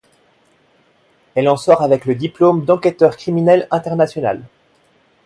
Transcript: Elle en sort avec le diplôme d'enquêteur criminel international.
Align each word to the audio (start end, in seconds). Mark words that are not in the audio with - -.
Elle 1.35 1.47
en 1.47 1.57
sort 1.57 1.83
avec 1.83 2.05
le 2.05 2.15
diplôme 2.15 2.65
d'enquêteur 2.65 3.15
criminel 3.17 3.67
international. 3.69 4.41